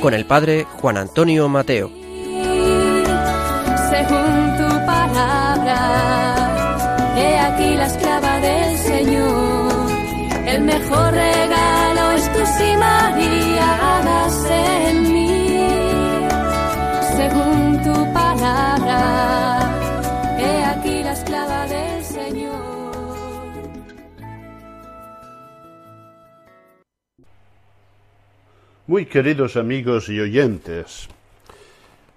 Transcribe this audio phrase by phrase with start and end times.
[0.00, 1.90] Con el padre Juan Antonio Mateo.
[3.90, 5.78] según tu palabra.
[7.16, 9.90] He aquí la esclava del Señor.
[10.46, 13.55] El mejor regalo es tu sí, María,
[28.88, 31.08] Muy queridos amigos y oyentes,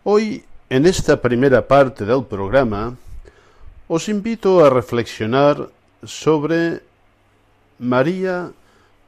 [0.04, 2.96] hoy en esta primera parte del programa
[3.88, 5.70] os invito a reflexionar
[6.04, 6.84] sobre
[7.80, 8.52] María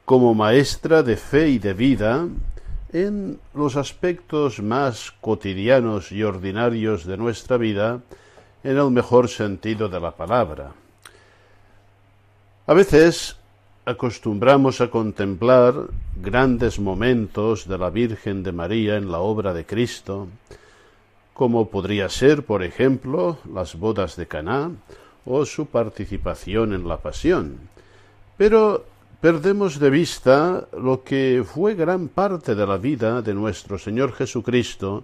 [0.04, 2.26] como maestra de fe y de vida
[2.92, 8.00] en los aspectos más cotidianos y ordinarios de nuestra vida
[8.64, 10.72] en el mejor sentido de la palabra.
[12.66, 13.36] A veces
[13.84, 15.74] acostumbramos a contemplar
[16.14, 20.28] grandes momentos de la Virgen de María en la obra de Cristo,
[21.34, 24.70] como podría ser, por ejemplo, las bodas de Caná
[25.24, 27.58] o su participación en la Pasión.
[28.36, 28.84] Pero
[29.20, 35.02] perdemos de vista lo que fue gran parte de la vida de nuestro Señor Jesucristo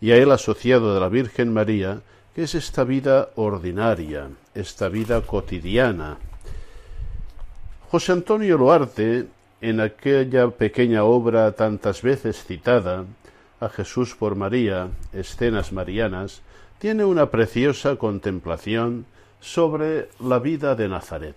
[0.00, 2.00] y a él asociado de la Virgen María,
[2.34, 6.16] que es esta vida ordinaria, esta vida cotidiana,
[7.94, 9.28] José Antonio Loarte,
[9.60, 13.04] en aquella pequeña obra tantas veces citada,
[13.60, 16.42] A Jesús por María, escenas marianas,
[16.80, 19.06] tiene una preciosa contemplación
[19.40, 21.36] sobre la vida de Nazaret.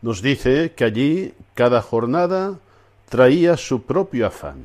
[0.00, 2.58] Nos dice que allí cada jornada
[3.10, 4.64] traía su propio afán.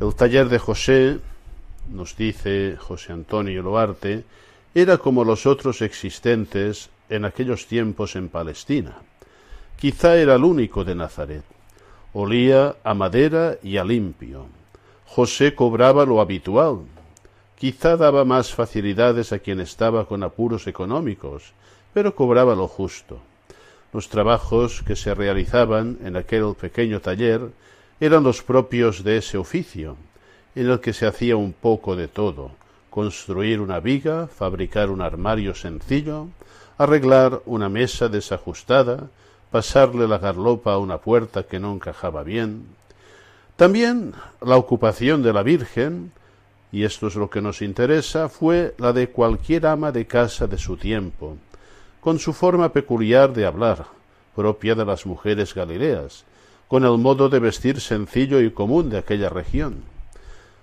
[0.00, 1.20] El taller de José,
[1.88, 4.24] nos dice José Antonio Loarte,
[4.74, 8.96] era como los otros existentes en aquellos tiempos en Palestina.
[9.76, 11.44] Quizá era el único de Nazaret.
[12.12, 14.46] Olía a madera y a limpio.
[15.06, 16.80] José cobraba lo habitual.
[17.56, 21.52] Quizá daba más facilidades a quien estaba con apuros económicos,
[21.92, 23.20] pero cobraba lo justo.
[23.92, 27.50] Los trabajos que se realizaban en aquel pequeño taller
[28.00, 29.96] eran los propios de ese oficio,
[30.54, 32.52] en el que se hacía un poco de todo,
[32.90, 36.28] construir una viga, fabricar un armario sencillo,
[36.78, 39.08] arreglar una mesa desajustada,
[39.50, 42.66] pasarle la garlopa a una puerta que no encajaba bien.
[43.56, 46.12] También la ocupación de la Virgen,
[46.70, 50.58] y esto es lo que nos interesa, fue la de cualquier ama de casa de
[50.58, 51.36] su tiempo,
[52.00, 53.86] con su forma peculiar de hablar,
[54.36, 56.24] propia de las mujeres galileas,
[56.68, 59.82] con el modo de vestir sencillo y común de aquella región.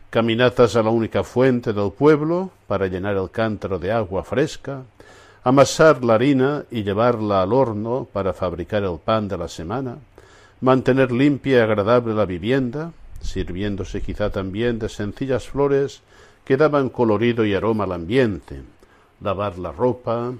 [0.09, 4.83] Caminatas a la única fuente del pueblo para llenar el cántaro de agua fresca,
[5.45, 9.99] amasar la harina y llevarla al horno para fabricar el pan de la semana,
[10.59, 16.01] mantener limpia y agradable la vivienda, sirviéndose quizá también de sencillas flores
[16.45, 18.63] que daban colorido y aroma al ambiente,
[19.21, 20.33] lavar la ropa,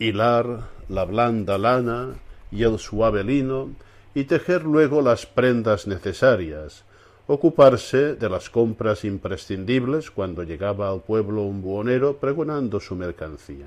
[0.00, 2.14] hilar la blanda lana
[2.50, 3.70] y el suave lino,
[4.16, 6.82] y tejer luego las prendas necesarias,
[7.28, 13.66] ocuparse de las compras imprescindibles cuando llegaba al pueblo un buhonero pregonando su mercancía.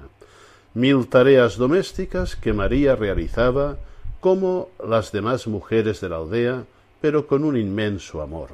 [0.73, 3.75] Mil tareas domésticas que María realizaba
[4.21, 6.63] como las demás mujeres de la aldea,
[7.01, 8.51] pero con un inmenso amor.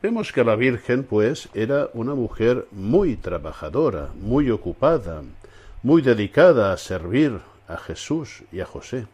[0.00, 5.22] Vemos que la Virgen, pues, era una mujer muy trabajadora, muy ocupada,
[5.82, 9.06] muy dedicada a servir a Jesús y a José.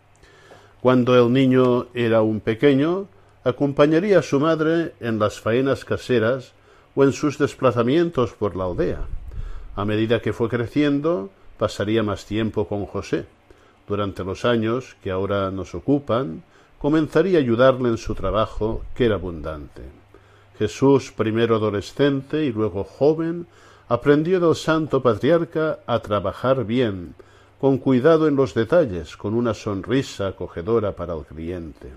[0.80, 3.08] Cuando el niño era un pequeño,
[3.42, 6.52] acompañaría a su madre en las faenas caseras
[6.94, 9.00] o en sus desplazamientos por la aldea.
[9.74, 11.30] A medida que fue creciendo,
[11.60, 13.26] pasaría más tiempo con José.
[13.86, 16.42] Durante los años que ahora nos ocupan,
[16.78, 19.82] comenzaría a ayudarle en su trabajo, que era abundante.
[20.58, 23.46] Jesús, primero adolescente y luego joven,
[23.90, 27.14] aprendió del santo patriarca a trabajar bien,
[27.60, 31.92] con cuidado en los detalles, con una sonrisa acogedora para el cliente.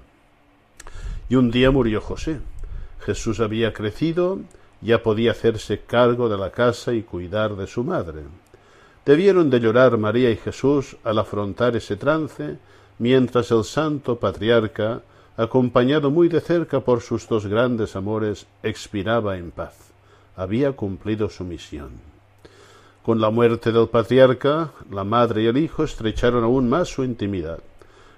[1.29, 2.41] Y un día murió José.
[2.99, 4.39] Jesús había crecido,
[4.81, 8.23] ya podía hacerse cargo de la casa y cuidar de su madre.
[9.05, 12.57] Debieron de llorar María y Jesús al afrontar ese trance,
[12.99, 15.01] mientras el santo patriarca
[15.35, 19.75] acompañado muy de cerca por sus dos grandes amores, expiraba en paz.
[20.37, 21.89] Había cumplido su misión.
[23.03, 27.59] Con la muerte del patriarca, la madre y el hijo estrecharon aún más su intimidad.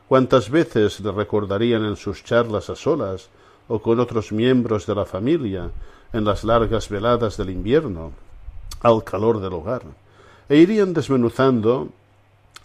[0.08, 3.30] ¿Cuántas veces le recordarían en sus charlas a solas
[3.68, 5.72] o con otros miembros de la familia
[6.14, 8.12] en las largas veladas del invierno,
[8.82, 9.82] al calor del hogar?
[10.48, 11.90] E irían desmenuzando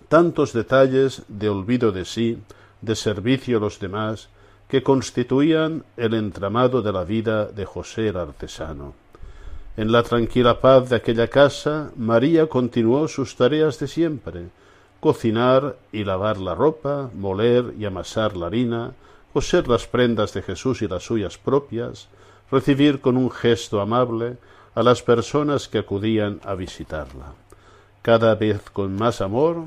[0.09, 2.39] tantos detalles de olvido de sí,
[2.83, 4.29] de servicio a los demás,
[4.69, 8.95] que constituían el entramado de la vida de José el artesano.
[9.77, 14.49] En la tranquila paz de aquella casa, María continuó sus tareas de siempre,
[15.01, 18.93] cocinar y lavar la ropa, moler y amasar la harina,
[19.33, 22.09] coser las prendas de Jesús y las suyas propias,
[22.51, 24.37] recibir con un gesto amable
[24.75, 27.35] a las personas que acudían a visitarla.
[28.03, 29.65] Cada vez con más amor,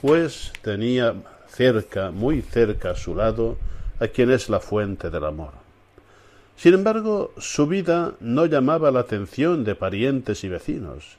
[0.00, 1.14] pues tenía
[1.48, 3.56] cerca, muy cerca a su lado,
[3.98, 5.50] a quien es la fuente del amor.
[6.56, 11.16] Sin embargo, su vida no llamaba la atención de parientes y vecinos,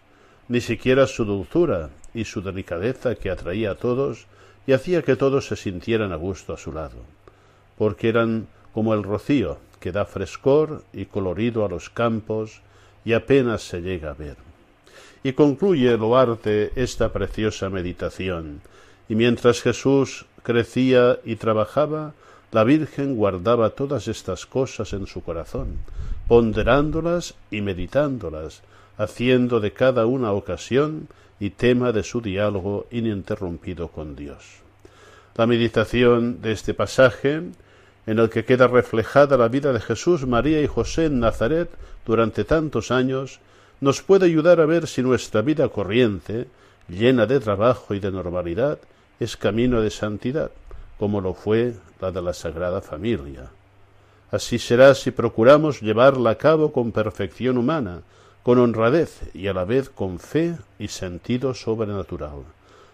[0.47, 4.27] ni siquiera su dulzura y su delicadeza que atraía a todos
[4.65, 6.95] y hacía que todos se sintieran a gusto a su lado,
[7.77, 12.61] porque eran como el rocío que da frescor y colorido a los campos
[13.03, 14.52] y apenas se llega a ver.
[15.23, 18.61] Y concluye Loarte esta preciosa meditación,
[19.07, 22.13] y mientras Jesús crecía y trabajaba,
[22.51, 25.77] la Virgen guardaba todas estas cosas en su corazón,
[26.27, 28.61] ponderándolas y meditándolas,
[28.97, 31.07] haciendo de cada una ocasión
[31.39, 34.43] y tema de su diálogo ininterrumpido con Dios.
[35.35, 37.41] La meditación de este pasaje,
[38.05, 41.69] en el que queda reflejada la vida de Jesús, María y José en Nazaret
[42.05, 43.39] durante tantos años,
[43.83, 46.47] nos puede ayudar a ver si nuestra vida corriente,
[46.87, 48.79] llena de trabajo y de normalidad,
[49.19, 50.51] es camino de santidad,
[50.97, 53.51] como lo fue la de la Sagrada Familia.
[54.31, 58.03] Así será si procuramos llevarla a cabo con perfección humana,
[58.41, 62.43] con honradez y a la vez con fe y sentido sobrenatural,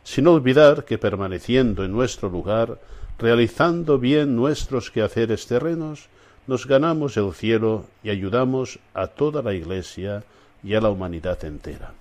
[0.03, 2.79] sin olvidar que permaneciendo en nuestro lugar,
[3.19, 6.09] realizando bien nuestros quehaceres terrenos,
[6.47, 10.23] nos ganamos el cielo y ayudamos a toda la Iglesia
[10.63, 11.93] y a la humanidad entera.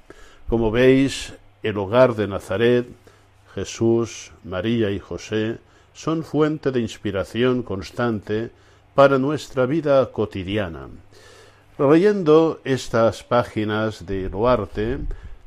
[0.49, 2.87] Como veis, el hogar de Nazaret,
[3.55, 5.59] Jesús, María y José
[5.93, 8.51] son fuente de inspiración constante
[8.95, 10.89] para nuestra vida cotidiana.
[11.79, 14.99] Leyendo estas páginas de Loarte,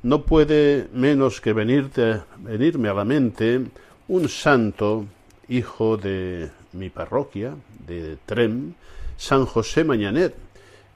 [0.03, 3.61] no puede menos que venirme a la mente
[4.07, 5.05] un santo,
[5.47, 7.53] hijo de mi parroquia,
[7.85, 8.73] de Trem,
[9.17, 10.35] San José Mañanet,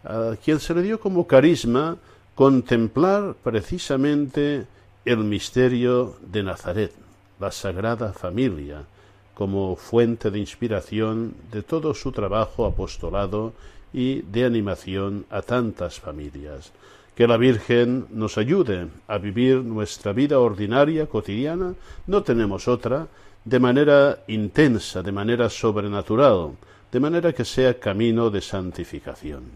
[0.06, 1.98] a quien se le dio como carisma
[2.36, 4.66] contemplar precisamente
[5.04, 6.92] el misterio de Nazaret,
[7.40, 8.84] la Sagrada Familia,
[9.34, 13.54] como fuente de inspiración de todo su trabajo apostolado
[13.94, 16.72] y de animación a tantas familias.
[17.16, 21.74] Que la Virgen nos ayude a vivir nuestra vida ordinaria, cotidiana,
[22.08, 23.08] no tenemos otra,
[23.46, 26.52] de manera intensa, de manera sobrenatural,
[26.92, 29.56] de manera que sea camino de santificación.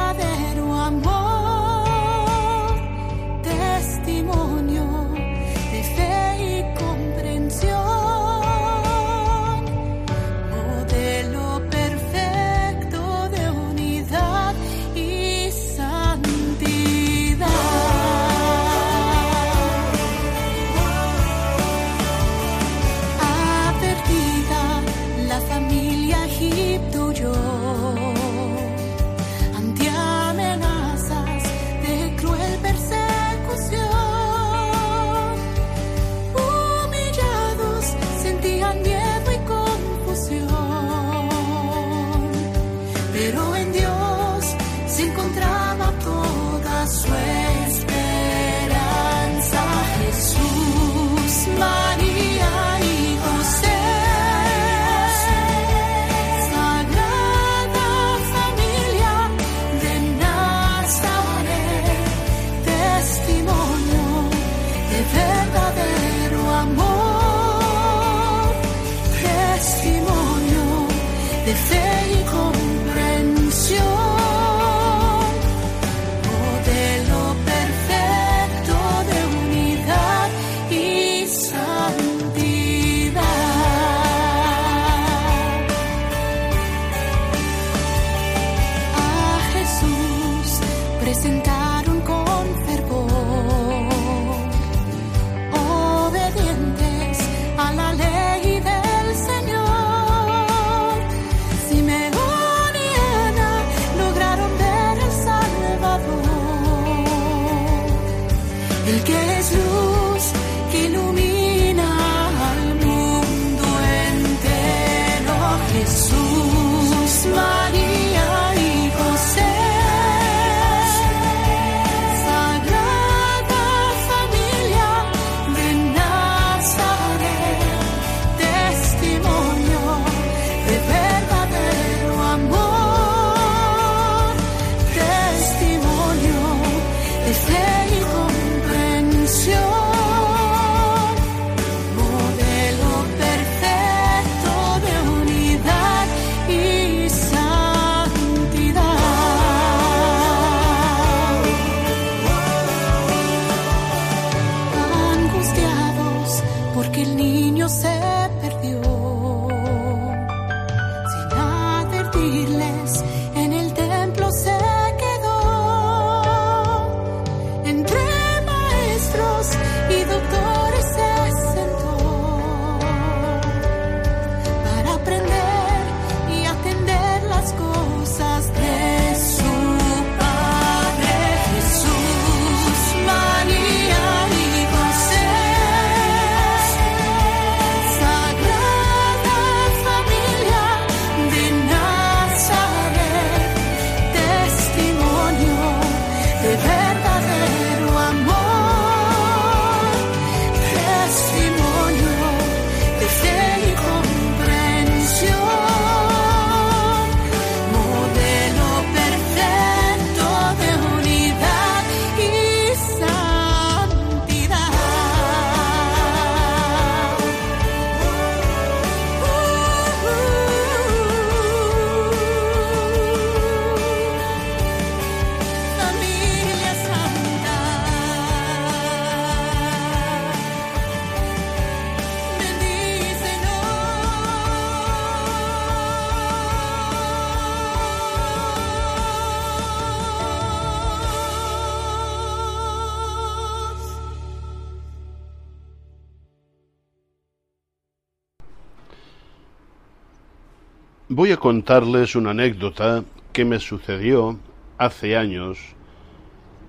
[251.13, 253.03] voy a contarles una anécdota
[253.33, 254.39] que me sucedió
[254.77, 255.59] hace años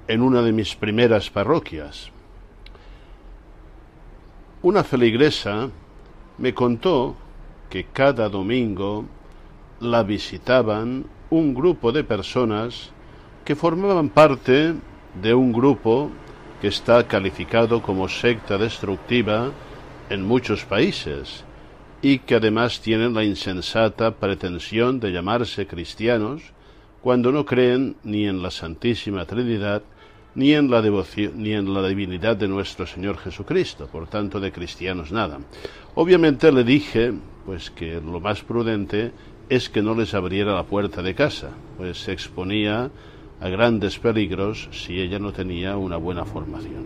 [0.09, 2.11] en una de mis primeras parroquias.
[4.61, 5.71] Una feligresa
[6.39, 7.15] me contó
[7.71, 9.05] que cada domingo
[9.79, 12.91] la visitaban un grupo de personas
[13.45, 14.75] que formaban parte
[15.23, 16.11] de un grupo
[16.61, 19.53] que está calificado como secta destructiva
[20.11, 21.45] en muchos países
[22.03, 26.43] y que además tienen la insensata pretensión de llamarse cristianos
[27.01, 29.83] cuando no creen ni en la Santísima Trinidad
[30.35, 34.51] ni en la devoción ni en la divinidad de nuestro Señor Jesucristo, por tanto de
[34.51, 35.39] cristianos nada.
[35.95, 37.13] Obviamente le dije
[37.47, 39.13] pues que lo más prudente
[39.49, 42.91] es que no les abriera la puerta de casa, pues se exponía
[43.41, 46.85] a grandes peligros si ella no tenía una buena formación.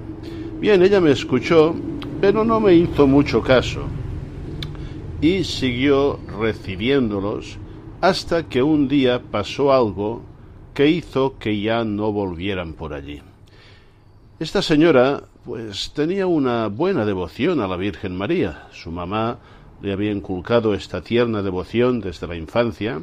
[0.58, 1.74] Bien, ella me escuchó,
[2.20, 3.86] pero no me hizo mucho caso
[5.20, 7.58] y siguió recibiéndolos
[8.00, 10.22] hasta que un día pasó algo
[10.74, 13.22] que hizo que ya no volvieran por allí.
[14.38, 18.68] Esta señora, pues tenía una buena devoción a la Virgen María.
[18.72, 19.38] Su mamá
[19.80, 23.00] le había inculcado esta tierna devoción desde la infancia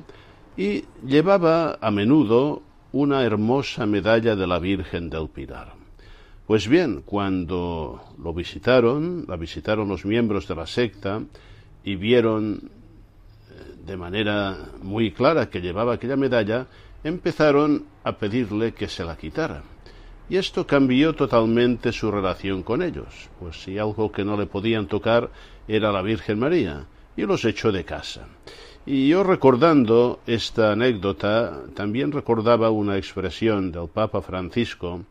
[0.55, 5.73] y llevaba a menudo una hermosa medalla de la Virgen del Pilar.
[6.45, 11.23] Pues bien, cuando lo visitaron, la visitaron los miembros de la secta
[11.83, 12.61] y vieron
[13.49, 16.67] eh, de manera muy clara que llevaba aquella medalla,
[17.03, 19.63] empezaron a pedirle que se la quitara.
[20.29, 24.87] Y esto cambió totalmente su relación con ellos, pues si algo que no le podían
[24.87, 25.29] tocar
[25.67, 26.85] era la Virgen María,
[27.15, 28.27] y los echó de casa.
[28.85, 35.03] Y yo recordando esta anécdota, también recordaba una expresión del Papa Francisco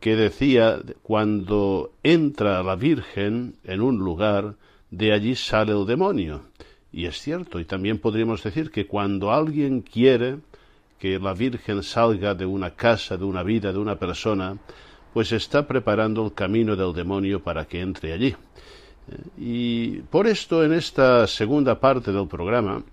[0.00, 4.54] que decía, cuando entra la Virgen en un lugar,
[4.96, 6.42] de allí sale el demonio.
[6.92, 10.38] Y es cierto, y también podríamos decir que cuando alguien quiere
[10.98, 14.56] que la Virgen salga de una casa, de una vida, de una persona,
[15.12, 18.36] pues está preparando el camino del demonio para que entre allí.
[19.36, 22.84] Y por esto, en esta segunda parte del programa,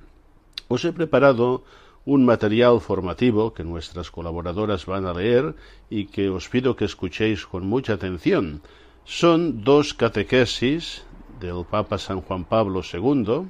[0.68, 1.64] os he preparado
[2.04, 5.56] un material formativo que nuestras colaboradoras van a leer
[5.90, 8.62] y que os pido que escuchéis con mucha atención.
[9.06, 11.04] Son dos catequesis
[11.42, 13.50] del Papa San Juan Pablo II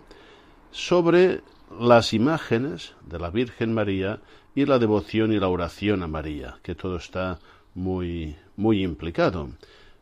[0.71, 1.41] sobre
[1.79, 4.21] las imágenes de la Virgen María
[4.55, 7.39] y la devoción y la oración a María, que todo está
[7.75, 9.49] muy, muy implicado.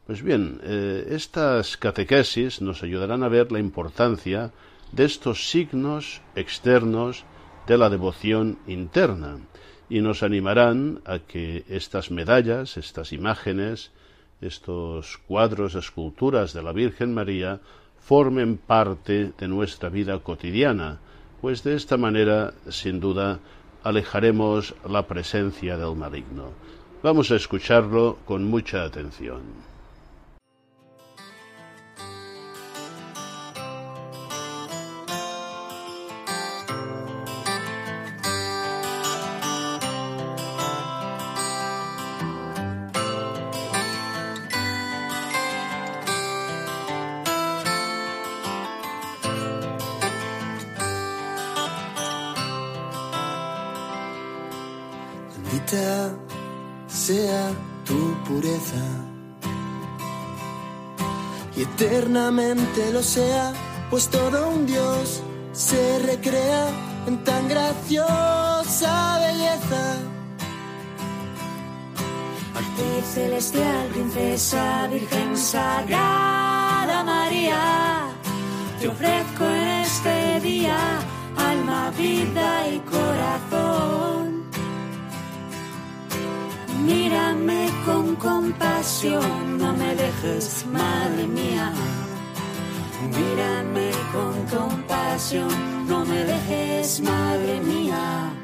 [0.05, 4.51] Pues bien, eh, estas catequesis nos ayudarán a ver la importancia
[4.91, 7.25] de estos signos externos
[7.67, 9.39] de la devoción interna
[9.89, 13.91] y nos animarán a que estas medallas, estas imágenes,
[14.41, 17.59] estos cuadros, esculturas de la Virgen María
[17.97, 20.99] formen parte de nuestra vida cotidiana,
[21.41, 23.39] pues de esta manera, sin duda,
[23.83, 26.51] alejaremos la presencia del maligno.
[27.03, 29.68] Vamos a escucharlo con mucha atención.
[56.87, 57.51] Sea
[57.85, 58.83] tu pureza
[61.55, 63.53] y eternamente lo sea,
[63.91, 65.21] pues todo un Dios
[65.51, 66.69] se recrea
[67.05, 69.97] en tan graciosa belleza.
[72.55, 78.07] Actriz celestial, princesa, virgen sagrada María,
[78.79, 80.79] te ofrezco en este día
[81.37, 84.28] alma, vida y corazón
[87.39, 91.71] Mírame con compasión, no me dejes, madre mía.
[93.15, 98.38] Mírame con compasión, no me dejes, madre mía.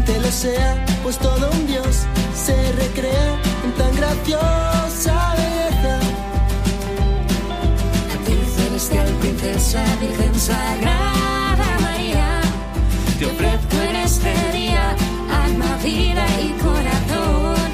[0.00, 6.00] Eternamente lo sea, pues todo un Dios se recrea en tan graciosa belleza.
[8.56, 12.40] celestial princesa, Virgen Sagrada María,
[13.18, 14.96] te ofrezco en este día
[15.44, 17.70] alma, vida y corazón.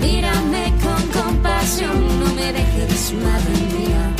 [0.00, 4.10] Mírame con compasión, no me dejes, madre mía.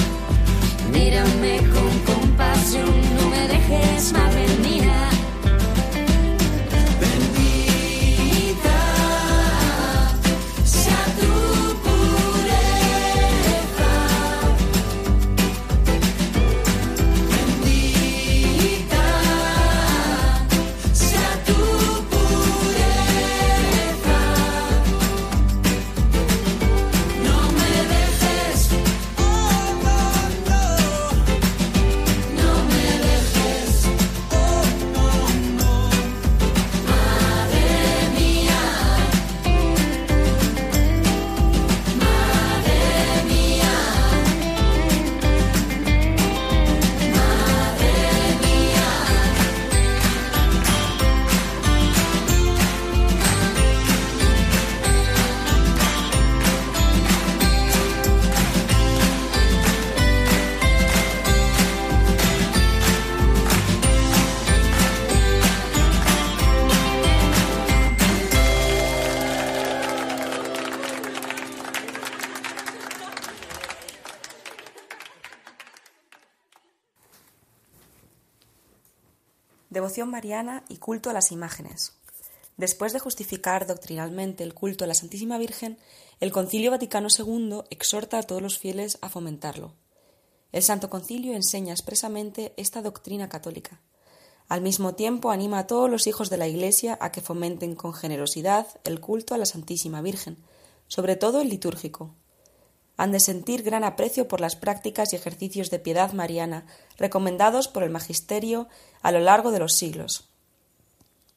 [0.93, 5.20] Mírame con compasión, no me dejes, madre mía.
[80.09, 81.95] Mariana y culto a las imágenes.
[82.57, 85.79] Después de justificar doctrinalmente el culto a la Santísima Virgen,
[86.21, 89.73] el Concilio Vaticano II exhorta a todos los fieles a fomentarlo.
[90.53, 93.81] El Santo Concilio enseña expresamente esta doctrina católica.
[94.49, 97.95] Al mismo tiempo anima a todos los hijos de la Iglesia a que fomenten con
[97.95, 100.37] generosidad el culto a la Santísima Virgen,
[100.89, 102.15] sobre todo el litúrgico.
[103.01, 106.67] Han de sentir gran aprecio por las prácticas y ejercicios de piedad mariana
[106.99, 108.69] recomendados por el Magisterio
[109.01, 110.29] a lo largo de los siglos.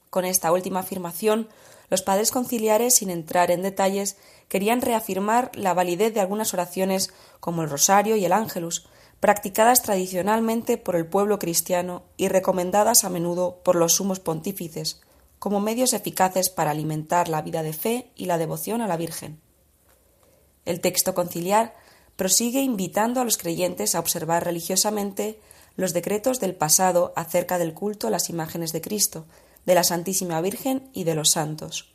[0.10, 1.47] Con esta última afirmación,
[1.89, 4.17] los padres conciliares, sin entrar en detalles,
[4.49, 8.86] querían reafirmar la validez de algunas oraciones como el Rosario y el Ángelus,
[9.21, 14.99] practicadas tradicionalmente por el pueblo cristiano y recomendadas a menudo por los sumos pontífices,
[15.39, 19.39] como medios eficaces para alimentar la vida de fe y la devoción a la Virgen.
[20.65, 21.76] El texto conciliar
[22.15, 25.39] prosigue invitando a los creyentes a observar religiosamente
[25.76, 29.26] los decretos del pasado acerca del culto a las imágenes de Cristo,
[29.65, 31.91] de la Santísima Virgen y de los santos.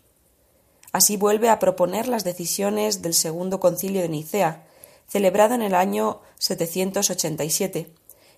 [0.92, 4.64] Así vuelve a proponer las decisiones del Segundo Concilio de Nicea,
[5.06, 7.92] celebrado en el año 787,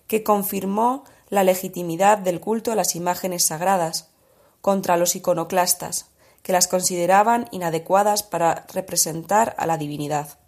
[0.07, 4.09] que confirmó la legitimidad del culto a las imágenes sagradas
[4.59, 6.10] contra los iconoclastas,
[6.43, 10.39] que las consideraban inadecuadas para representar a la divinidad.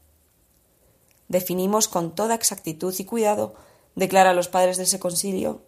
[1.28, 3.56] Definimos con toda exactitud y cuidado,
[3.96, 5.62] declara los padres de ese concilio,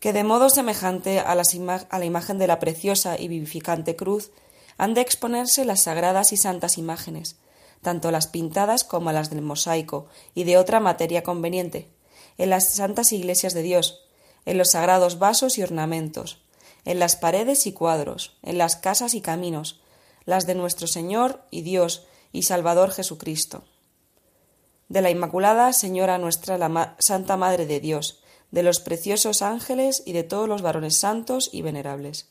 [0.00, 4.30] que de modo semejante a, la imagen de la preciosa y vivificante cruz
[4.76, 7.36] han de exponerse las sagradas y santas imágenes,
[7.82, 11.88] tanto las pintadas como las del mosaico y de otra materia conveniente,
[12.38, 14.04] en las santas iglesias de Dios,
[14.46, 16.40] en los sagrados vasos y ornamentos,
[16.84, 19.80] en las paredes y cuadros, en las casas y caminos,
[20.24, 23.64] las de nuestro Señor y Dios y Salvador Jesucristo.
[24.88, 30.12] De la Inmaculada Señora nuestra, la Santa Madre de Dios, de los preciosos ángeles y
[30.12, 32.28] de todos los varones santos y venerables.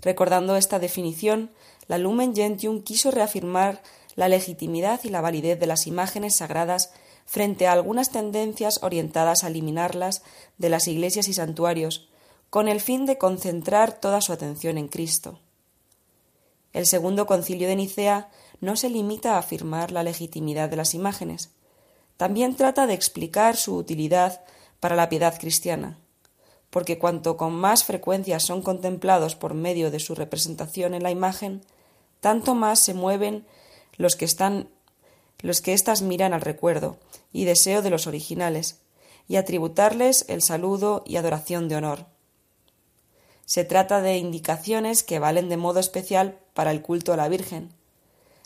[0.00, 1.50] Recordando esta definición,
[1.86, 3.82] la Lumen Gentium quiso reafirmar
[4.14, 6.92] la legitimidad y la validez de las imágenes sagradas
[7.30, 10.24] frente a algunas tendencias orientadas a eliminarlas
[10.58, 12.08] de las iglesias y santuarios,
[12.50, 15.38] con el fin de concentrar toda su atención en Cristo.
[16.72, 21.50] El segundo concilio de Nicea no se limita a afirmar la legitimidad de las imágenes,
[22.16, 24.40] también trata de explicar su utilidad
[24.80, 25.98] para la piedad cristiana,
[26.68, 31.62] porque cuanto con más frecuencia son contemplados por medio de su representación en la imagen,
[32.18, 33.46] tanto más se mueven
[33.98, 34.68] los que están
[35.42, 36.98] los que éstas miran al recuerdo
[37.32, 38.80] y deseo de los originales,
[39.28, 42.06] y a tributarles el saludo y adoración de honor.
[43.44, 47.72] Se trata de indicaciones que valen de modo especial para el culto a la Virgen.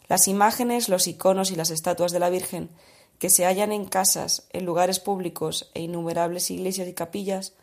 [0.08, 2.70] Las imágenes, los iconos y las estatuas de la Virgen
[3.18, 7.54] que se hallan en casas, en lugares públicos e innumerables iglesias y capillas,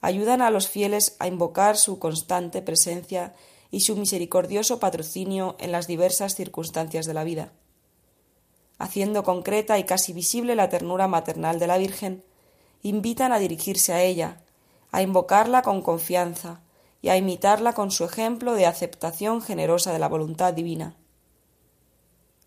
[0.00, 3.34] ayudan a los fieles a invocar su constante presencia
[3.70, 7.52] y su misericordioso patrocinio en las diversas circunstancias de la vida.
[8.80, 12.24] Haciendo concreta y casi visible la ternura maternal de la Virgen,
[12.82, 14.40] invitan a dirigirse a ella,
[14.90, 16.62] a invocarla con confianza
[17.02, 20.96] y a imitarla con su ejemplo de aceptación generosa de la voluntad divina.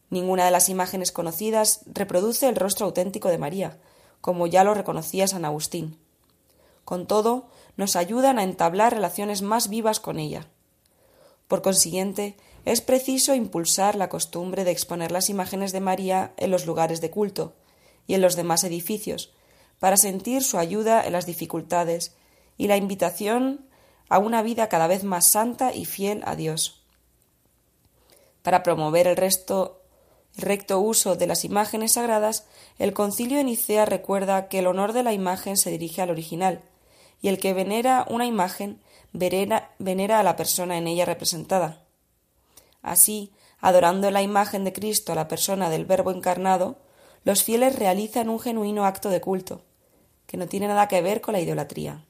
[0.09, 3.77] Ninguna de las imágenes conocidas reproduce el rostro auténtico de María,
[4.19, 5.99] como ya lo reconocía San Agustín.
[6.83, 7.45] Con todo,
[7.77, 10.47] nos ayudan a entablar relaciones más vivas con ella.
[11.47, 16.65] Por consiguiente, es preciso impulsar la costumbre de exponer las imágenes de María en los
[16.65, 17.53] lugares de culto
[18.07, 19.33] y en los demás edificios,
[19.79, 22.15] para sentir su ayuda en las dificultades
[22.57, 23.65] y la invitación
[24.07, 26.83] a una vida cada vez más santa y fiel a Dios.
[28.43, 32.45] Para promover el, recto uso de las imágenes sagradas,
[32.79, 36.61] el concilio de Nicea recuerda que el honor de la imagen se dirige al original,
[37.21, 38.81] y el que venera una imagen
[39.13, 41.82] venera a la persona en ella representada.
[42.83, 46.75] Así, adorando la imagen de Cristo a la persona del Verbo encarnado,
[47.23, 49.61] los fieles realizan un genuino acto de culto,
[50.27, 52.05] que no tiene nada que ver con la idolatría.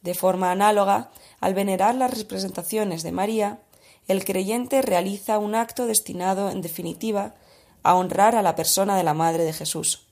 [0.00, 3.58] De forma análoga, al venerar las representaciones de María,
[4.06, 7.34] el creyente realiza un acto destinado, en definitiva,
[7.82, 10.06] a honrar a la persona de la Madre de Jesús.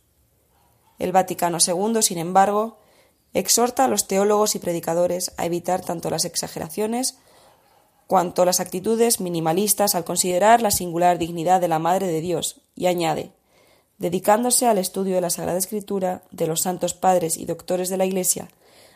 [0.98, 2.78] El Vaticano II, sin embargo,
[3.34, 7.18] exhorta a los teólogos y predicadores a evitar tanto las exageraciones
[8.10, 12.86] cuanto las actitudes minimalistas al considerar la singular dignidad de la Madre de Dios, y
[12.86, 13.30] añade
[13.98, 18.06] dedicándose al estudio de la Sagrada Escritura, de los santos padres y doctores de la
[18.06, 18.48] Iglesia,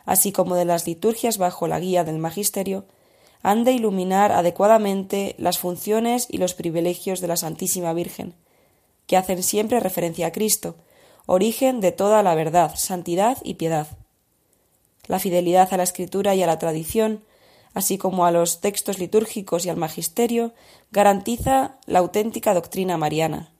[0.04, 2.86] así como de las liturgias bajo la guía del Magisterio,
[3.44, 8.34] han de iluminar adecuadamente las funciones y los privilegios de la Santísima Virgen,
[9.06, 10.74] que hacen siempre referencia a Cristo,
[11.26, 13.86] origen de toda la verdad, santidad y piedad.
[15.06, 17.22] La fidelidad a la Escritura y a la tradición
[17.74, 20.54] así como a los textos litúrgicos y al magisterio,
[20.90, 23.52] garantiza la auténtica doctrina mariana.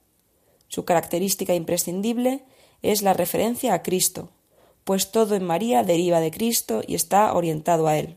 [0.67, 2.43] Su característica imprescindible
[2.81, 4.29] es la referencia a Cristo,
[4.83, 8.15] pues todo en María deriva de Cristo y está orientado a Él.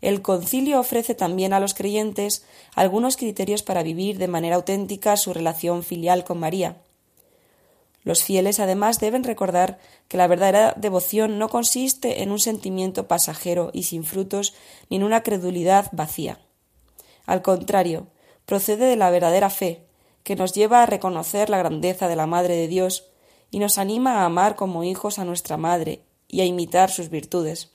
[0.00, 5.32] El concilio ofrece también a los creyentes algunos criterios para vivir de manera auténtica su
[5.32, 6.82] relación filial con María,
[8.04, 13.70] los fieles además deben recordar que la verdadera devoción no consiste en un sentimiento pasajero
[13.72, 14.54] y sin frutos
[14.90, 16.40] ni en una credulidad vacía.
[17.26, 18.08] Al contrario,
[18.44, 19.86] procede de la verdadera fe,
[20.24, 23.06] que nos lleva a reconocer la grandeza de la Madre de Dios
[23.50, 27.70] y nos anima a amar como hijos a nuestra Madre y a imitar sus virtudes.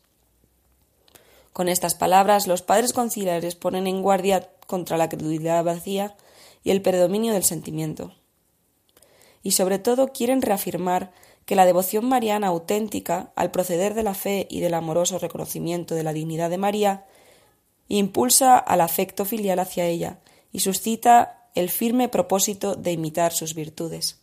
[1.54, 6.16] Con estas palabras, los padres conciliares ponen en guardia contra la credulidad vacía
[6.64, 8.14] y el predominio del sentimiento
[9.48, 11.14] y sobre todo quieren reafirmar
[11.46, 16.04] que la devoción mariana auténtica, al proceder de la fe y del amoroso reconocimiento de
[16.04, 17.06] la dignidad de María,
[17.88, 20.20] impulsa al afecto filial hacia ella
[20.52, 24.20] y suscita el firme propósito de imitar sus virtudes.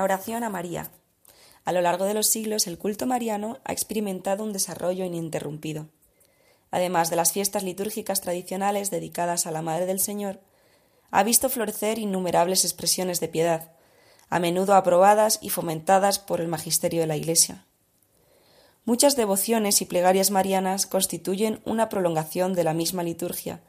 [0.00, 0.90] La oración a María.
[1.66, 5.88] A lo largo de los siglos, el culto mariano ha experimentado un desarrollo ininterrumpido.
[6.70, 10.40] Además de las fiestas litúrgicas tradicionales dedicadas a la Madre del Señor,
[11.10, 13.72] ha visto florecer innumerables expresiones de piedad,
[14.30, 17.66] a menudo aprobadas y fomentadas por el magisterio de la Iglesia.
[18.86, 23.60] Muchas devociones y plegarias marianas constituyen una prolongación de la misma liturgia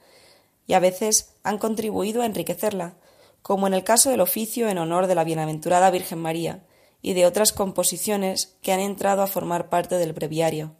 [0.65, 2.95] y a veces han contribuido a enriquecerla,
[3.41, 6.63] como en el caso del oficio en honor de la Bienaventurada Virgen María
[7.01, 10.75] y de otras composiciones que han entrado a formar parte del breviario.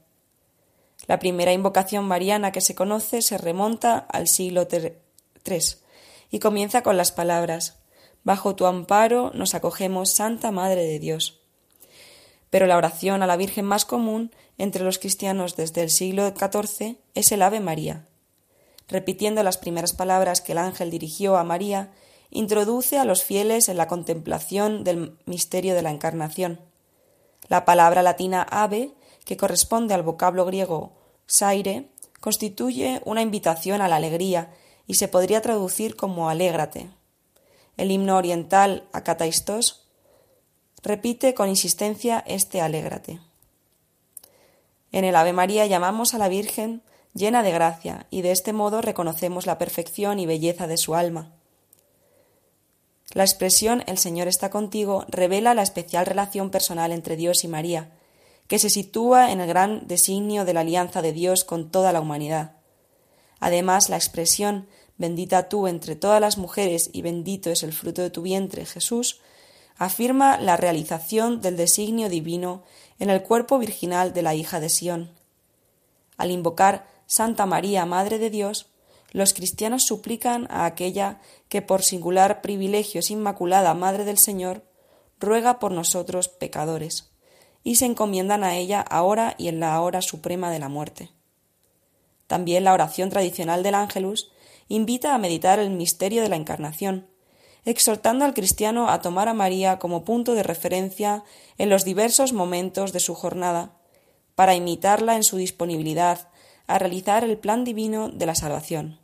[1.07, 5.61] La primera invocación mariana que se conoce se remonta al siglo III
[6.29, 7.81] y comienza con las palabras
[8.23, 11.39] Bajo tu amparo nos acogemos, Santa Madre de Dios.
[12.51, 16.97] Pero la oración a la Virgen más común entre los cristianos desde el siglo XIV
[17.15, 18.05] es el Ave María.
[18.87, 21.91] Repitiendo las primeras palabras que el ángel dirigió a María,
[22.31, 26.59] introduce a los fieles en la contemplación del misterio de la Encarnación.
[27.47, 28.93] La palabra latina ave,
[29.25, 30.93] que corresponde al vocablo griego
[31.27, 31.89] saire,
[32.19, 34.53] constituye una invitación a la alegría
[34.87, 36.89] y se podría traducir como alégrate.
[37.77, 39.87] El himno oriental Acataistos
[40.83, 43.19] repite con insistencia este alégrate.
[44.91, 46.81] En el Ave María llamamos a la Virgen
[47.13, 51.33] llena de gracia y de este modo reconocemos la perfección y belleza de su alma.
[53.13, 57.91] La expresión El Señor está contigo revela la especial relación personal entre Dios y María,
[58.47, 62.01] que se sitúa en el gran designio de la alianza de Dios con toda la
[62.01, 62.53] humanidad.
[63.39, 64.67] Además, la expresión
[65.01, 69.19] Bendita tú entre todas las mujeres y bendito es el fruto de tu vientre, Jesús,
[69.75, 72.61] afirma la realización del designio divino
[72.99, 75.09] en el cuerpo virginal de la hija de Sión.
[76.17, 78.67] Al invocar Santa María, Madre de Dios,
[79.11, 81.19] los cristianos suplican a aquella
[81.49, 84.63] que por singular privilegio es Inmaculada Madre del Señor,
[85.19, 87.11] ruega por nosotros pecadores,
[87.63, 91.11] y se encomiendan a ella ahora y en la hora suprema de la muerte.
[92.27, 94.31] También la oración tradicional del Ángelus
[94.69, 97.07] invita a meditar el misterio de la Encarnación,
[97.65, 101.23] exhortando al cristiano a tomar a María como punto de referencia
[101.57, 103.77] en los diversos momentos de su jornada,
[104.35, 106.29] para imitarla en su disponibilidad
[106.67, 109.00] a realizar el plan divino de la salvación.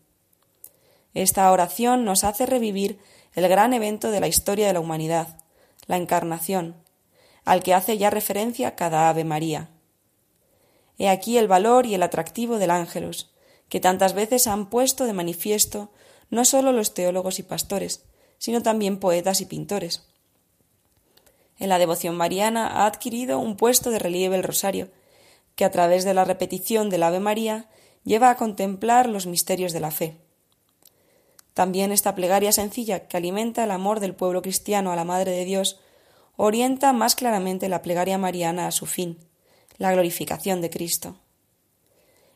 [1.18, 3.00] Esta oración nos hace revivir
[3.34, 5.40] el gran evento de la historia de la humanidad,
[5.88, 6.76] la Encarnación,
[7.44, 9.72] al que hace ya referencia cada Ave María.
[11.00, 13.32] He aquí el valor y el atractivo del ángelus,
[13.68, 15.90] que tantas veces han puesto de manifiesto
[16.30, 18.04] no sólo los teólogos y pastores,
[18.38, 20.06] sino también poetas y pintores.
[21.58, 24.92] En la devoción mariana ha adquirido un puesto de relieve el rosario,
[25.56, 27.72] que a través de la repetición del Ave María
[28.04, 30.27] lleva a contemplar los misterios de la fe.
[31.58, 35.44] También esta plegaria sencilla que alimenta el amor del pueblo cristiano a la Madre de
[35.44, 35.80] Dios
[36.36, 39.18] orienta más claramente la plegaria mariana a su fin,
[39.80, 41.16] la glorificación de Cristo.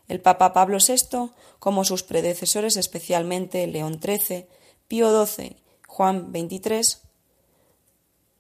[0.08, 1.30] El Papa Pablo VI,
[1.60, 4.48] como sus predecesores especialmente León XIII,
[4.88, 5.56] Pío XII,
[5.86, 7.04] Juan XXIII,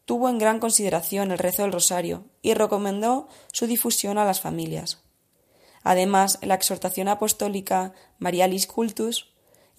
[0.05, 4.97] tuvo en gran consideración el rezo del rosario y recomendó su difusión a las familias.
[5.83, 9.30] Además, la exhortación apostólica Marialis Cultus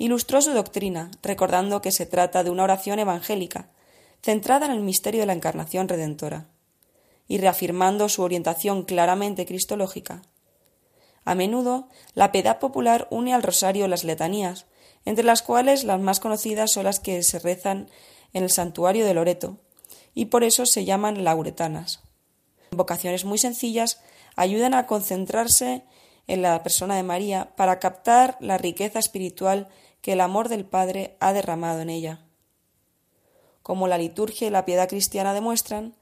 [0.02, 3.68] ilustró su doctrina, recordando que se trata de una oración evangélica,
[4.20, 6.48] centrada en el misterio de la encarnación redentora,
[7.28, 10.22] y reafirmando su orientación claramente cristológica.
[11.24, 14.66] A menudo, la piedad popular une al rosario las letanías,
[15.04, 17.88] entre las cuales las más conocidas son las que se rezan
[18.32, 19.58] en el santuario de Loreto,
[20.14, 22.00] y por eso se llaman lauretanas.
[22.72, 24.00] Vocaciones muy sencillas
[24.34, 25.84] ayudan a concentrarse
[26.26, 29.68] en la persona de María para captar la riqueza espiritual
[30.02, 32.26] que el amor del Padre ha derramado en ella.
[33.62, 35.94] Como la liturgia y la piedad cristiana demuestran,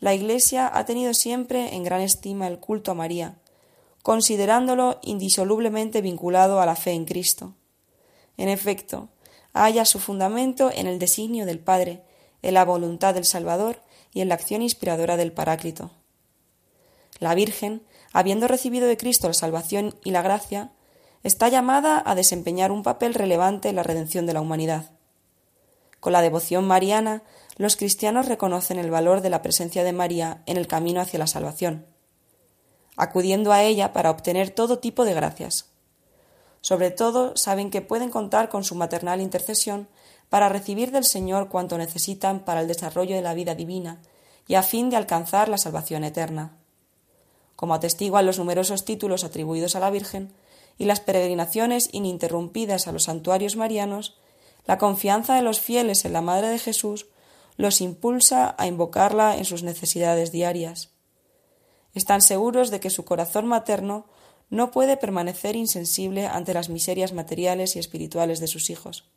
[0.00, 3.38] la Iglesia ha tenido siempre en gran estima el culto a María,
[4.02, 7.54] considerándolo indisolublemente vinculado a la fe en Cristo.
[8.36, 9.08] En efecto,
[9.54, 12.02] halla su fundamento en el designio del Padre,
[12.42, 13.80] en la voluntad del Salvador
[14.12, 15.92] y en la acción inspiradora del Paráclito.
[17.20, 20.72] La Virgen, habiendo recibido de Cristo la salvación y la gracia,
[21.24, 24.90] está llamada a desempeñar un papel relevante en la redención de la humanidad.
[25.98, 27.22] Con la devoción mariana,
[27.56, 31.26] los cristianos reconocen el valor de la presencia de María en el camino hacia la
[31.26, 31.86] salvación
[32.96, 35.66] acudiendo a ella para obtener todo tipo de gracias.
[36.60, 39.88] Sobre todo saben que pueden contar con su maternal intercesión
[40.30, 44.00] para recibir del Señor cuanto necesitan para el desarrollo de la vida divina
[44.46, 46.56] y a fin de alcanzar la salvación eterna.
[47.56, 50.32] Como atestiguan los numerosos títulos atribuidos a la Virgen
[50.78, 54.16] y las peregrinaciones ininterrumpidas a los santuarios marianos,
[54.66, 57.06] la confianza de los fieles en la Madre de Jesús
[57.56, 60.90] los impulsa a invocarla en sus necesidades diarias.
[61.94, 64.06] Están seguros de que su corazón materno
[64.50, 69.08] no puede permanecer insensible ante las miserias materiales y espirituales de sus hijos.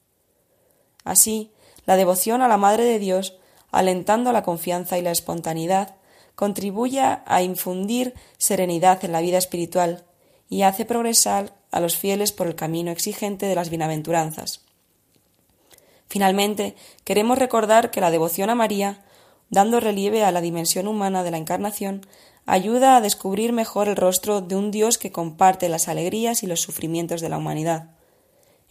[1.03, 1.51] Así,
[1.85, 3.37] la devoción a la Madre de Dios,
[3.71, 5.95] alentando la confianza y la espontaneidad,
[6.35, 10.05] contribuye a infundir serenidad en la vida espiritual
[10.49, 14.61] y hace progresar a los fieles por el camino exigente de las bienaventuranzas.
[16.07, 19.03] Finalmente, queremos recordar que la devoción a María,
[19.49, 22.05] dando relieve a la dimensión humana de la Encarnación,
[22.45, 26.61] ayuda a descubrir mejor el rostro de un Dios que comparte las alegrías y los
[26.61, 27.91] sufrimientos de la humanidad.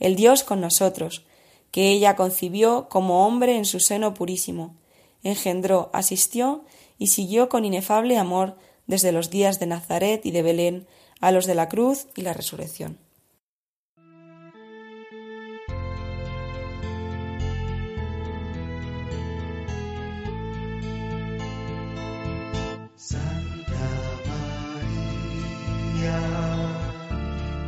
[0.01, 1.27] El Dios con nosotros,
[1.70, 4.74] que ella concibió como hombre en su seno purísimo,
[5.22, 6.64] engendró, asistió
[6.99, 8.57] y siguió con inefable amor
[8.87, 10.87] desde los días de Nazaret y de Belén
[11.21, 12.99] a los de la cruz y la resurrección.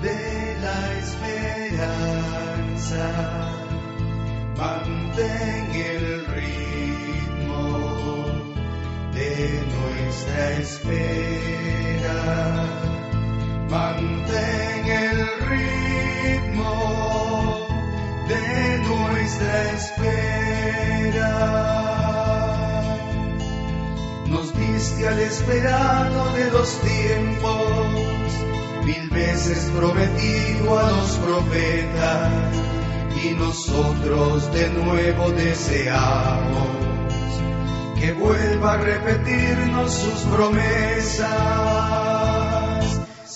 [0.02, 1.86] de la esperanza.
[4.56, 7.64] Mantén el ritmo
[9.12, 12.18] de nuestra espera.
[13.68, 16.74] Mantén el ritmo
[18.26, 21.34] de nuestra espera.
[24.26, 27.86] Nos diste al esperado de los tiempos
[28.84, 32.32] mil veces prometido a los profetas
[33.22, 36.68] y nosotros de nuevo deseamos
[38.00, 41.28] que vuelva a repetirnos sus promesas.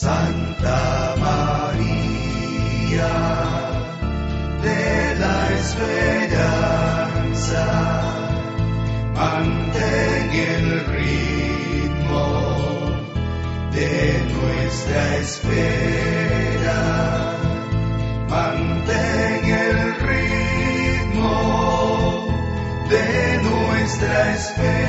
[0.03, 3.15] Santa María
[4.61, 7.65] de la esperanza,
[9.15, 12.27] mantén el ritmo
[13.71, 13.95] de
[14.35, 16.83] nuestra espera.
[18.29, 19.79] Mantén el
[20.09, 21.37] ritmo
[22.91, 23.07] de
[23.47, 24.82] nuestra espera.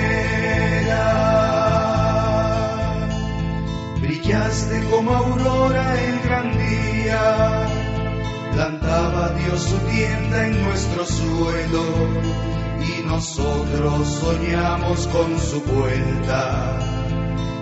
[4.33, 7.67] Brillaste como aurora el gran día,
[8.51, 11.83] plantaba Dios su tienda en nuestro suelo
[12.81, 16.79] y nosotros soñamos con su vuelta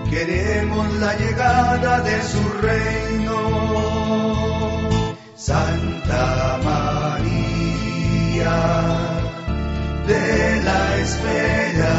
[0.08, 3.36] queremos la llegada de su reino.
[5.34, 8.54] Santa María
[10.06, 11.92] de la esperanza,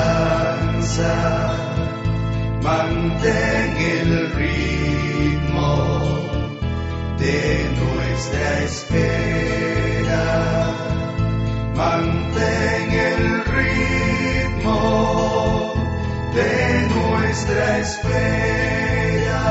[2.64, 3.73] mantén
[4.14, 5.70] el ritmo
[7.18, 10.26] de nuestra espera.
[11.76, 14.78] Mantén el ritmo
[16.36, 16.54] de
[16.96, 19.44] nuestra espera.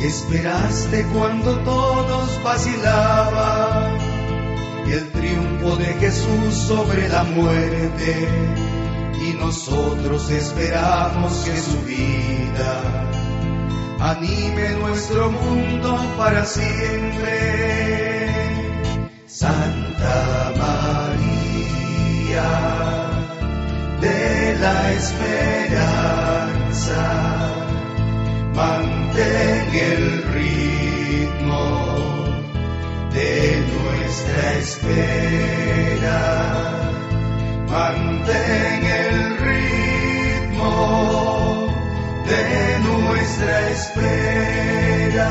[0.00, 3.98] Esperaste cuando todos vacilaban
[4.88, 8.69] y el triunfo de Jesús sobre la muerte
[9.18, 13.10] y nosotros esperamos que su vida
[14.00, 18.28] anime nuestro mundo para siempre.
[19.26, 21.30] Santa María
[24.00, 25.80] de la esperanza.
[28.54, 31.64] Mantén el ritmo
[33.12, 36.20] de nuestra espera.
[37.70, 40.74] Mantén el ritmo
[42.26, 45.30] de nuestra espera.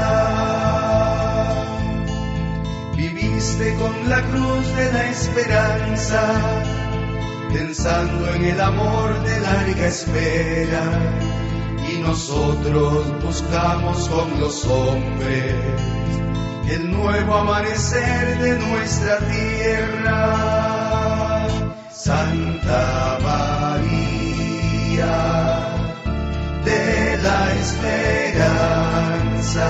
[2.96, 6.22] Viviste con la cruz de la esperanza
[7.52, 10.84] pensando en el amor de larga espera.
[11.92, 15.56] Y nosotros buscamos con los hombres
[16.70, 20.79] el nuevo amanecer de nuestra tierra.
[22.10, 25.18] Santa María
[26.66, 29.70] de la esperanza,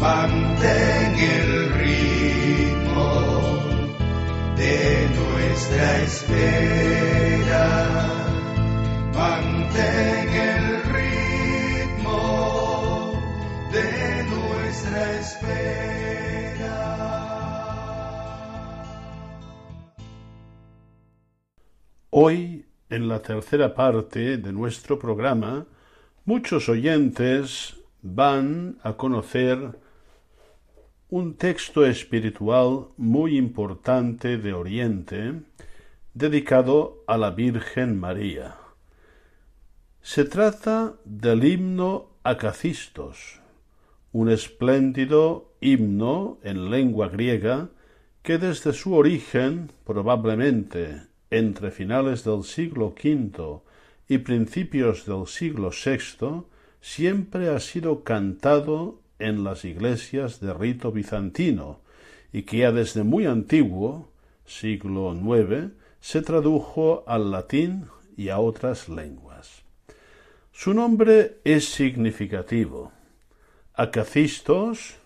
[0.00, 3.10] mantén el ritmo
[4.56, 4.78] de
[5.18, 7.68] nuestra espera.
[9.14, 10.66] Mantén el
[10.96, 12.20] ritmo
[13.70, 13.90] de
[14.24, 16.19] nuestra espera.
[22.22, 25.64] Hoy, en la tercera parte de nuestro programa,
[26.26, 29.78] muchos oyentes van a conocer
[31.08, 35.40] un texto espiritual muy importante de Oriente
[36.12, 38.58] dedicado a la Virgen María.
[40.02, 43.40] Se trata del himno Acacistos,
[44.12, 47.70] un espléndido himno en lengua griega
[48.22, 53.60] que desde su origen, probablemente entre finales del siglo V
[54.08, 56.44] y principios del siglo VI,
[56.80, 61.80] siempre ha sido cantado en las iglesias de rito bizantino
[62.32, 64.10] y que ya desde muy antiguo,
[64.44, 69.62] siglo IX, se tradujo al latín y a otras lenguas.
[70.52, 72.92] Su nombre es significativo.
[73.74, 74.96] Acacistos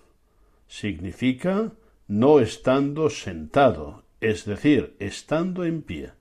[0.68, 1.72] significa
[2.08, 6.12] no estando sentado, es decir, estando en pie.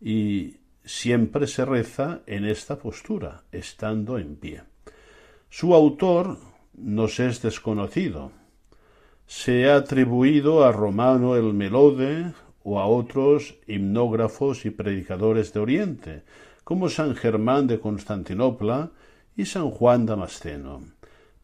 [0.00, 4.62] Y siempre se reza en esta postura, estando en pie.
[5.50, 6.38] Su autor
[6.74, 8.30] nos es desconocido.
[9.26, 12.32] Se ha atribuido a Romano el Melode
[12.62, 16.22] o a otros himnógrafos y predicadores de Oriente,
[16.62, 18.92] como San Germán de Constantinopla
[19.36, 20.82] y San Juan Damasceno.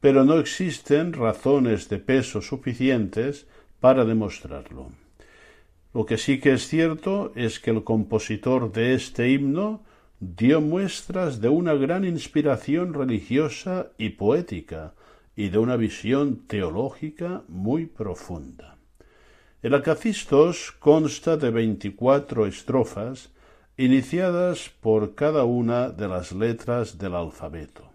[0.00, 3.48] Pero no existen razones de peso suficientes
[3.80, 4.92] para demostrarlo.
[5.94, 9.82] Lo que sí que es cierto es que el compositor de este himno
[10.20, 14.94] dio muestras de una gran inspiración religiosa y poética,
[15.36, 18.76] y de una visión teológica muy profunda.
[19.62, 23.30] El Acacistos consta de veinticuatro estrofas
[23.76, 27.88] iniciadas por cada una de las letras del alfabeto.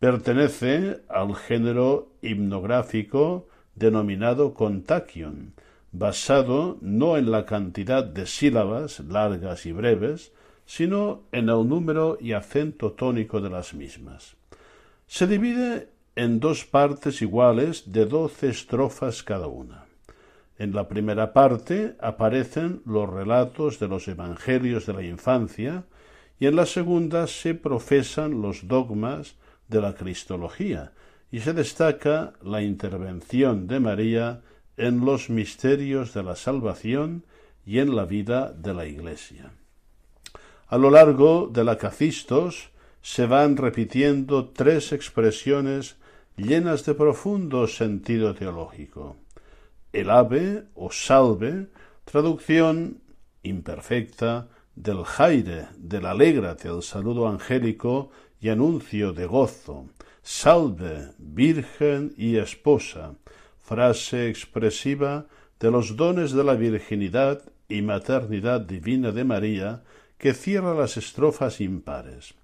[0.00, 5.52] Pertenece al género himnográfico denominado contagion,
[5.94, 10.32] basado no en la cantidad de sílabas largas y breves,
[10.66, 14.34] sino en el número y acento tónico de las mismas.
[15.06, 19.84] Se divide en dos partes iguales de doce estrofas cada una.
[20.58, 25.84] En la primera parte aparecen los relatos de los evangelios de la infancia
[26.40, 29.36] y en la segunda se profesan los dogmas
[29.68, 30.92] de la Cristología
[31.30, 34.42] y se destaca la intervención de María
[34.76, 37.24] en los misterios de la salvación
[37.64, 39.52] y en la vida de la Iglesia.
[40.66, 42.70] A lo largo de la Cacistos
[43.00, 45.96] se van repitiendo tres expresiones
[46.36, 49.16] llenas de profundo sentido teológico.
[49.92, 51.68] El ave o salve,
[52.04, 53.02] traducción
[53.42, 58.10] imperfecta del jaire, del alégrate, el saludo angélico
[58.40, 59.86] y anuncio de gozo,
[60.22, 63.14] salve, virgen y esposa,
[63.64, 65.26] frase expresiva
[65.58, 69.82] de los dones de la virginidad y maternidad divina de María
[70.18, 72.34] que cierra las estrofas impares.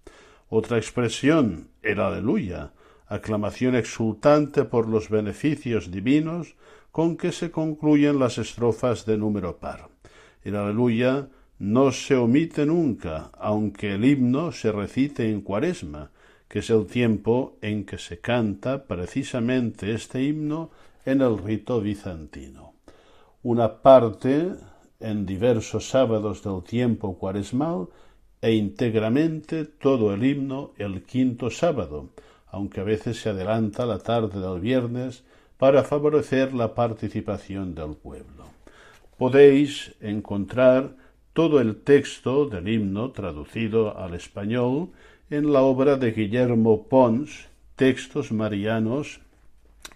[0.48, 2.72] Otra expresión, el aleluya,
[3.06, 6.54] aclamación exultante por los beneficios divinos
[6.90, 9.88] con que se concluyen las estrofas de número par.
[10.42, 16.10] El aleluya no se omite nunca, aunque el himno se recite en cuaresma,
[16.48, 20.70] que es el tiempo en que se canta precisamente este himno
[21.04, 22.74] en el rito bizantino.
[23.42, 24.52] Una parte
[25.00, 27.88] en diversos sábados del tiempo cuaresmal
[28.42, 32.10] e íntegramente todo el himno el quinto sábado,
[32.48, 35.24] aunque a veces se adelanta la tarde del viernes
[35.56, 38.44] para favorecer la participación del pueblo.
[39.18, 40.96] Podéis encontrar
[41.32, 44.90] todo el texto del himno traducido al español
[45.30, 49.20] en la obra de Guillermo Pons, Textos Marianos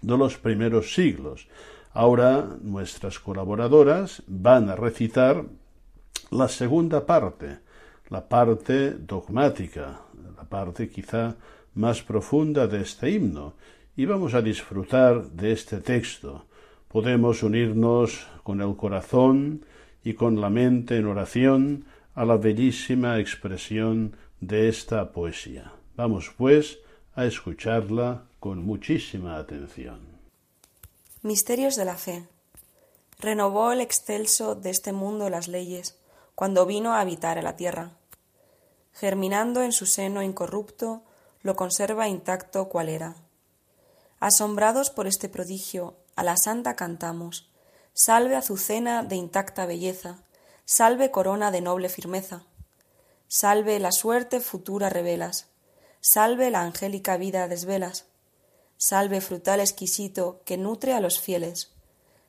[0.01, 1.47] de los primeros siglos.
[1.93, 5.45] Ahora nuestras colaboradoras van a recitar
[6.31, 7.59] la segunda parte,
[8.09, 10.01] la parte dogmática,
[10.35, 11.35] la parte quizá
[11.73, 13.53] más profunda de este himno
[13.95, 16.45] y vamos a disfrutar de este texto.
[16.87, 19.65] Podemos unirnos con el corazón
[20.03, 25.73] y con la mente en oración a la bellísima expresión de esta poesía.
[25.95, 26.79] Vamos, pues,
[27.15, 30.01] a escucharla con muchísima atención.
[31.23, 32.27] Misterios de la fe.
[33.17, 35.95] Renovó el excelso de este mundo las leyes,
[36.35, 37.93] cuando vino a habitar a la tierra.
[38.93, 41.01] Germinando en su seno incorrupto,
[41.41, 43.15] lo conserva intacto cual era.
[44.19, 47.49] Asombrados por este prodigio, a la santa cantamos,
[47.93, 50.19] salve azucena de intacta belleza,
[50.65, 52.43] salve corona de noble firmeza,
[53.27, 55.47] salve la suerte futura revelas,
[55.99, 58.05] salve la angélica vida desvelas,
[58.77, 61.71] salve frutal exquisito que nutre a los fieles,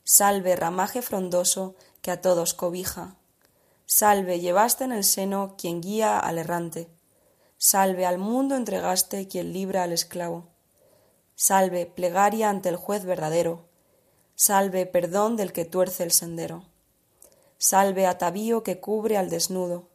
[0.04, 3.16] salve ramaje frondoso que a todos cobija,
[3.86, 6.88] salve llevaste en el seno quien guía al errante,
[7.58, 10.46] Salve al mundo entregaste quien libra al esclavo.
[11.34, 13.64] Salve plegaria ante el juez verdadero.
[14.34, 16.64] salve perdón del que tuerce el sendero,
[17.56, 19.88] salve atavío que cubre al desnudo,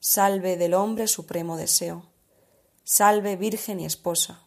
[0.00, 2.06] salve del hombre supremo deseo,
[2.82, 4.43] salve virgen y esposa.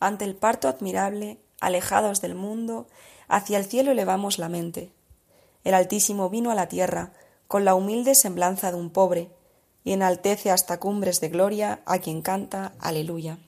[0.00, 2.88] Ante el parto admirable, alejados del mundo,
[3.28, 4.90] hacia el cielo elevamos la mente.
[5.62, 7.12] El Altísimo vino a la tierra
[7.46, 9.30] con la humilde semblanza de un pobre,
[9.84, 13.38] y enaltece hasta cumbres de gloria a quien canta Aleluya.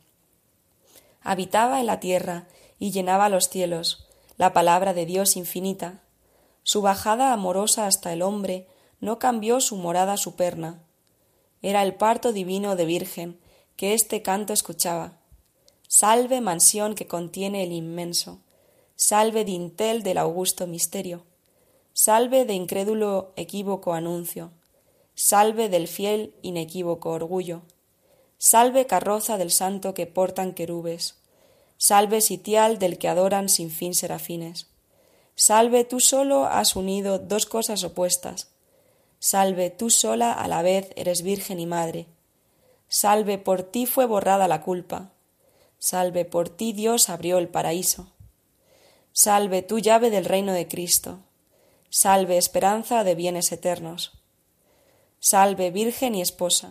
[1.22, 2.46] Habitaba en la tierra
[2.78, 6.00] y llenaba los cielos, la palabra de Dios infinita.
[6.62, 8.66] Su bajada amorosa hasta el hombre
[9.00, 10.82] no cambió su morada superna.
[11.60, 13.40] Era el parto divino de Virgen
[13.76, 15.21] que este canto escuchaba
[15.94, 18.40] Salve mansión que contiene el inmenso,
[18.96, 21.26] salve dintel del augusto misterio,
[21.92, 24.52] salve de incrédulo equívoco anuncio,
[25.14, 27.60] salve del fiel inequívoco orgullo,
[28.38, 31.16] salve carroza del santo que portan querubes,
[31.76, 34.68] salve sitial del que adoran sin fin serafines,
[35.34, 38.48] salve tú solo has unido dos cosas opuestas,
[39.18, 42.06] salve tú sola a la vez eres virgen y madre,
[42.88, 45.12] salve por ti fue borrada la culpa,
[45.84, 48.12] Salve por ti Dios abrió el paraíso.
[49.12, 51.18] Salve tu llave del reino de Cristo.
[51.90, 54.12] Salve esperanza de bienes eternos.
[55.18, 56.68] Salve Virgen y Esposa.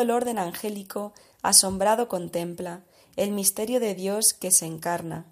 [0.00, 2.84] El orden angélico asombrado contempla
[3.16, 5.26] el misterio de Dios que se encarna.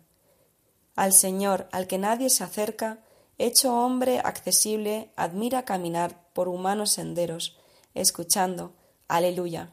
[0.94, 2.98] Al Señor, al que nadie se acerca,
[3.38, 7.58] hecho hombre accesible, admira caminar por humanos senderos,
[7.94, 8.72] escuchando,
[9.08, 9.72] aleluya.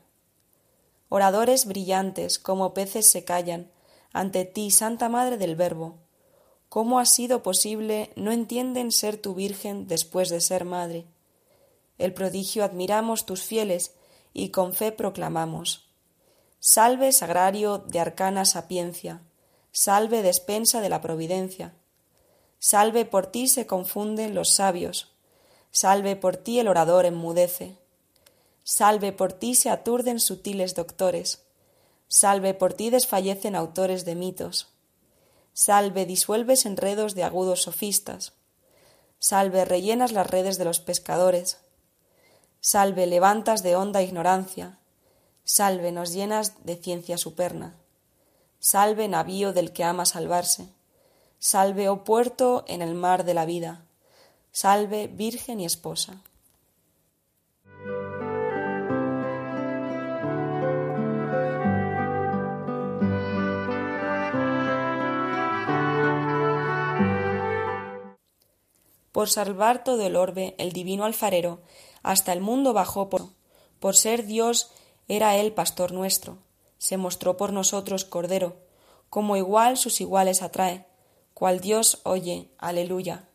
[1.09, 3.71] Oradores brillantes, como peces se callan,
[4.13, 5.97] ante ti, Santa Madre del Verbo.
[6.69, 11.05] ¿Cómo ha sido posible no entienden ser tu Virgen después de ser Madre?
[11.97, 13.93] El prodigio admiramos tus fieles
[14.33, 15.89] y con fe proclamamos.
[16.59, 19.21] Salve sagrario de arcana sapiencia,
[19.71, 21.73] salve despensa de la providencia.
[22.59, 25.13] Salve por ti se confunden los sabios,
[25.71, 27.77] salve por ti el orador enmudece.
[28.63, 31.43] Salve por ti se aturden sutiles doctores,
[32.07, 34.67] salve por ti desfallecen autores de mitos.
[35.53, 38.33] Salve disuelves enredos de agudos sofistas.
[39.17, 41.57] Salve rellenas las redes de los pescadores.
[42.61, 44.79] Salve levantas de honda ignorancia
[45.51, 47.73] Salve nos llenas de ciencia superna.
[48.59, 50.69] Salve navío del que ama salvarse.
[51.39, 53.83] Salve, oh puerto en el mar de la vida.
[54.51, 56.21] Salve, virgen y esposa.
[69.11, 71.61] Por salvar todo el orbe, el divino alfarero,
[72.03, 73.27] hasta el mundo bajó por,
[73.79, 74.71] por ser Dios
[75.07, 76.37] era él pastor nuestro,
[76.77, 78.57] se mostró por nosotros cordero,
[79.09, 80.85] como igual sus iguales atrae,
[81.33, 83.27] cual Dios oye, aleluya.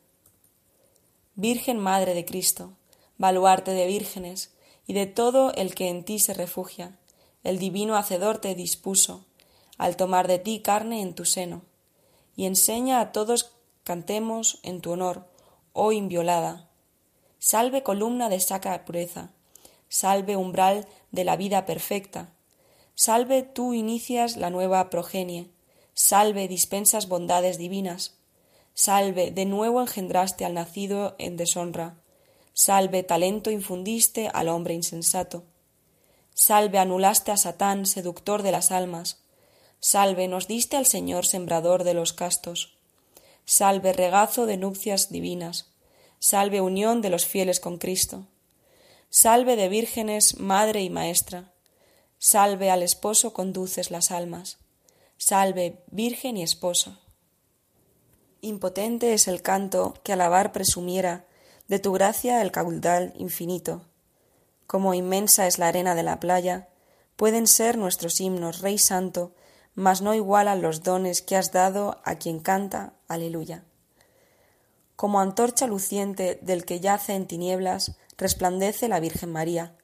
[1.34, 2.72] Virgen Madre de Cristo,
[3.18, 4.52] baluarte de vírgenes,
[4.86, 6.98] y de todo el que en ti se refugia,
[7.42, 9.24] el divino Hacedor te dispuso,
[9.78, 11.62] al tomar de ti carne en tu seno,
[12.36, 13.52] y enseña a todos
[13.82, 15.26] cantemos en tu honor,
[15.72, 16.68] oh inviolada.
[17.50, 19.28] Salve columna de saca pureza,
[19.90, 22.32] salve umbral de la vida perfecta,
[22.94, 25.50] salve tú inicias la nueva progenie,
[25.92, 28.14] salve dispensas bondades divinas,
[28.72, 31.96] salve de nuevo engendraste al nacido en deshonra,
[32.54, 35.44] salve talento infundiste al hombre insensato,
[36.32, 39.20] salve anulaste a Satán, seductor de las almas,
[39.80, 42.78] salve nos diste al Señor sembrador de los castos,
[43.44, 45.73] salve regazo de nupcias divinas,
[46.26, 48.26] salve unión de los fieles con Cristo,
[49.10, 51.52] Salve de vírgenes, madre y maestra.
[52.18, 54.56] Salve al esposo conduces las almas.
[55.18, 56.98] Salve, virgen y esposa.
[58.40, 61.26] Impotente es el canto que alabar presumiera
[61.68, 63.82] de tu gracia el caudal infinito.
[64.66, 66.70] Como inmensa es la arena de la playa,
[67.16, 69.34] pueden ser nuestros himnos, Rey Santo,
[69.74, 73.64] mas no igualan los dones que has dado a quien canta, aleluya.
[74.96, 79.76] Como antorcha luciente del que yace en tinieblas, resplandece la Virgen María.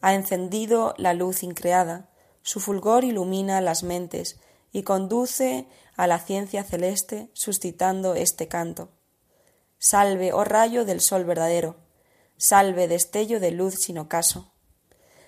[0.00, 2.10] Ha encendido la luz increada,
[2.42, 4.38] su fulgor ilumina las mentes
[4.72, 5.66] y conduce
[5.96, 8.90] a la ciencia celeste suscitando este canto.
[9.78, 11.76] Salve, oh rayo del sol verdadero,
[12.36, 14.52] salve destello de luz sin ocaso,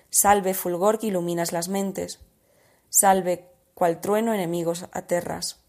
[0.09, 2.19] salve fulgor que iluminas las mentes,
[2.89, 5.59] salve cual trueno enemigos aterras,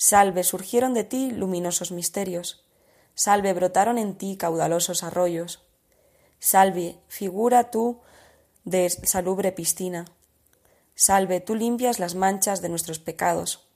[0.00, 2.64] salve surgieron de ti luminosos misterios,
[3.14, 5.62] salve brotaron en ti caudalosos arroyos,
[6.38, 8.00] salve figura tú
[8.64, 10.06] de salubre piscina,
[10.94, 13.68] salve tú limpias las manchas de nuestros pecados,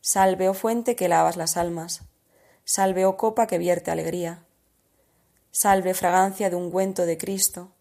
[0.00, 2.02] salve oh fuente que lavas las almas,
[2.64, 4.44] salve oh copa que vierte alegría,
[5.50, 7.72] salve fragancia de ungüento de Cristo,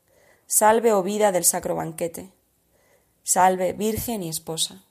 [0.47, 2.31] salve oh vida del sacro banquete,
[3.21, 4.88] salve Virgen y Esposa.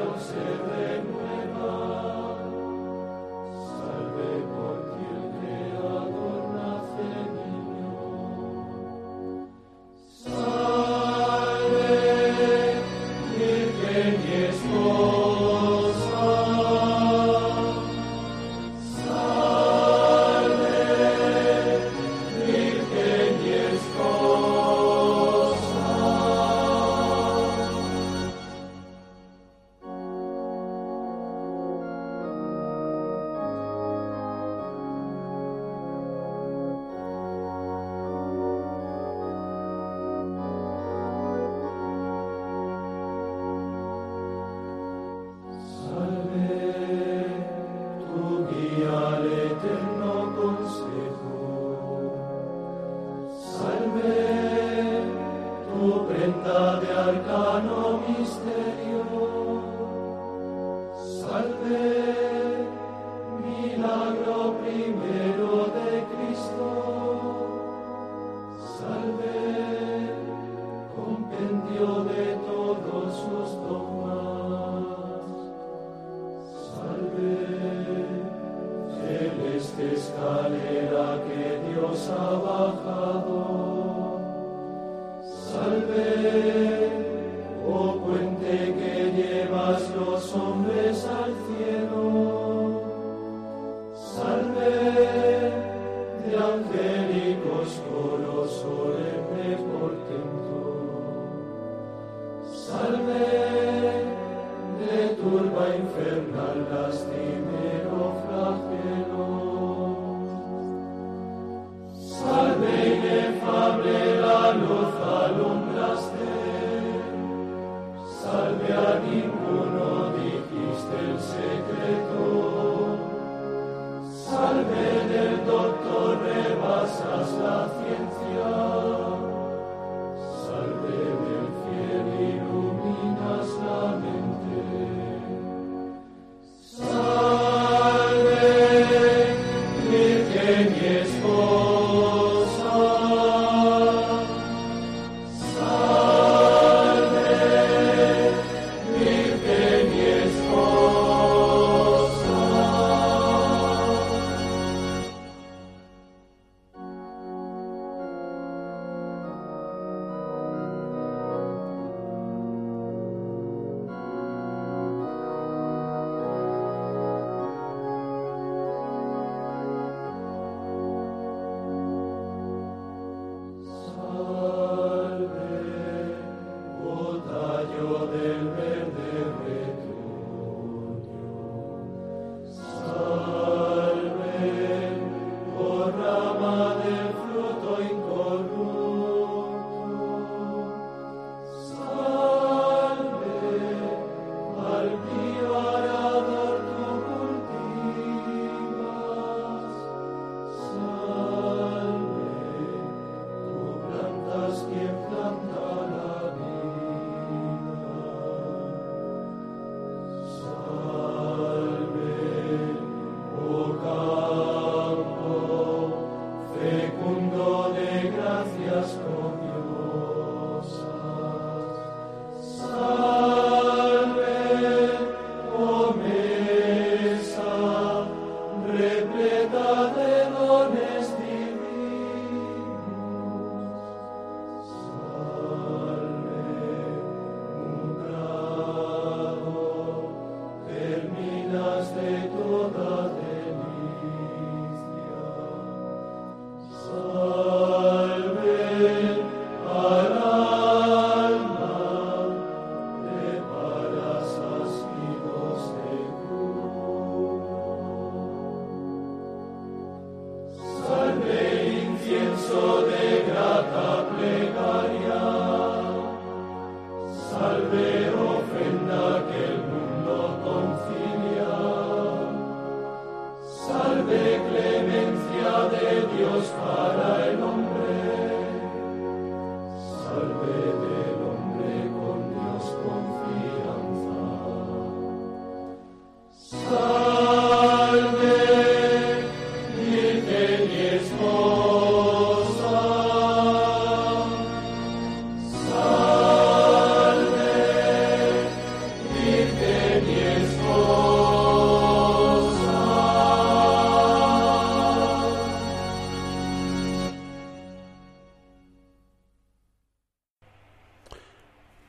[0.00, 1.39] Deus se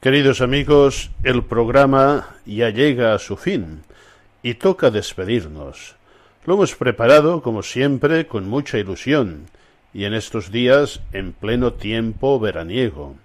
[0.02, 3.84] Queridos amigos, el programa ya llega a su fin
[4.42, 5.96] y toca despedirnos.
[6.48, 9.46] Lo hemos preparado, como siempre, con mucha ilusión
[9.94, 13.16] y en estos días en pleno tiempo veraniego.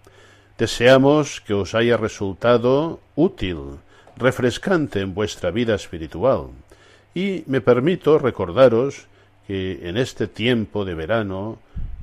[0.59, 3.79] Deseamos que os haya resultado útil,
[4.19, 6.49] refrescante en vuestra vida espiritual.
[7.15, 9.07] Y me permito recordaros
[9.47, 11.59] que en este tiempo de verano,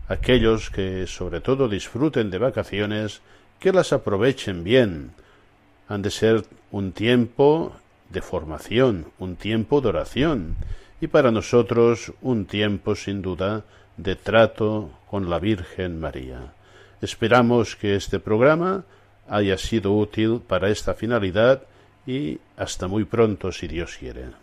[0.07, 3.21] aquellos que sobre todo disfruten de vacaciones,
[3.63, 5.13] que las aprovechen bien.
[5.87, 7.71] Han de ser un tiempo
[8.09, 10.57] de formación, un tiempo de oración
[10.99, 13.63] y para nosotros un tiempo sin duda
[13.95, 16.51] de trato con la Virgen María.
[17.01, 18.83] Esperamos que este programa
[19.29, 21.63] haya sido útil para esta finalidad
[22.05, 24.42] y hasta muy pronto si Dios quiere.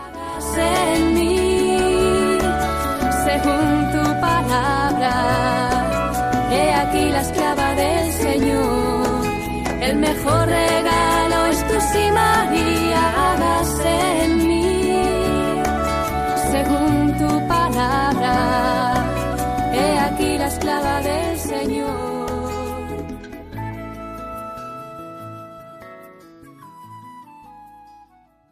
[10.01, 10.80] Mejor